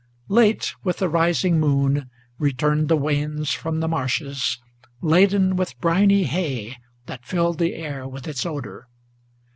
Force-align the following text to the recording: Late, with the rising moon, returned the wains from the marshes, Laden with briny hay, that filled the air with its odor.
Late, 0.29 0.73
with 0.83 0.97
the 0.97 1.07
rising 1.09 1.59
moon, 1.59 2.09
returned 2.39 2.87
the 2.87 2.97
wains 2.97 3.51
from 3.51 3.81
the 3.81 3.87
marshes, 3.87 4.57
Laden 4.99 5.55
with 5.55 5.79
briny 5.79 6.23
hay, 6.23 6.77
that 7.05 7.23
filled 7.23 7.59
the 7.59 7.75
air 7.75 8.07
with 8.07 8.27
its 8.27 8.43
odor. 8.43 8.87